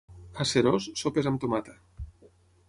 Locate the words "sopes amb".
1.01-1.43